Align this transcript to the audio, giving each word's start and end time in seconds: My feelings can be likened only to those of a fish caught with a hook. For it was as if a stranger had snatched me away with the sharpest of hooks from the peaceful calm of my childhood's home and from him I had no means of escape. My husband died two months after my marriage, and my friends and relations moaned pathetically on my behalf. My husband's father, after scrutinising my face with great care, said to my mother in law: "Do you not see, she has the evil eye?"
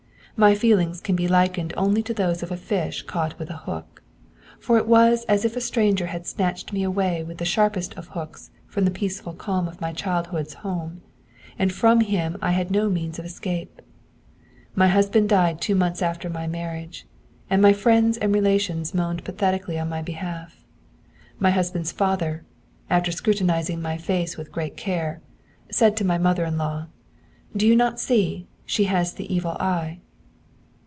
My 0.37 0.55
feelings 0.55 1.01
can 1.01 1.15
be 1.15 1.27
likened 1.27 1.71
only 1.77 2.01
to 2.01 2.15
those 2.15 2.41
of 2.41 2.49
a 2.51 2.57
fish 2.57 3.03
caught 3.03 3.37
with 3.37 3.51
a 3.51 3.57
hook. 3.57 4.01
For 4.59 4.77
it 4.77 4.87
was 4.87 5.23
as 5.25 5.45
if 5.45 5.55
a 5.55 5.61
stranger 5.61 6.07
had 6.07 6.25
snatched 6.25 6.73
me 6.73 6.81
away 6.81 7.23
with 7.23 7.37
the 7.37 7.45
sharpest 7.45 7.93
of 7.93 8.07
hooks 8.07 8.49
from 8.65 8.85
the 8.85 8.89
peaceful 8.89 9.33
calm 9.33 9.67
of 9.67 9.79
my 9.79 9.93
childhood's 9.93 10.55
home 10.65 11.01
and 11.59 11.71
from 11.71 12.01
him 12.01 12.37
I 12.41 12.53
had 12.53 12.71
no 12.71 12.89
means 12.89 13.19
of 13.19 13.25
escape. 13.25 13.83
My 14.73 14.87
husband 14.87 15.29
died 15.29 15.61
two 15.61 15.75
months 15.75 16.01
after 16.01 16.27
my 16.27 16.47
marriage, 16.47 17.05
and 17.47 17.61
my 17.61 17.73
friends 17.73 18.17
and 18.17 18.33
relations 18.33 18.95
moaned 18.95 19.23
pathetically 19.23 19.77
on 19.77 19.89
my 19.89 20.01
behalf. 20.01 20.65
My 21.37 21.51
husband's 21.51 21.91
father, 21.91 22.43
after 22.89 23.11
scrutinising 23.11 23.79
my 23.79 23.95
face 23.99 24.37
with 24.37 24.51
great 24.51 24.75
care, 24.75 25.21
said 25.69 25.95
to 25.97 26.05
my 26.05 26.17
mother 26.17 26.45
in 26.45 26.57
law: 26.57 26.87
"Do 27.55 27.67
you 27.67 27.75
not 27.75 27.99
see, 27.99 28.47
she 28.65 28.85
has 28.85 29.13
the 29.13 29.31
evil 29.31 29.51
eye?" 29.59 29.99